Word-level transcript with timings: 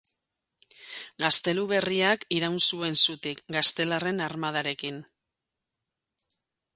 Gaztelu 1.23 1.65
berriak 1.71 2.25
iraun 2.37 2.57
zuen 2.69 2.97
zutik, 3.09 3.43
gaztelarren 3.57 4.23
armadarekin. 4.29 5.01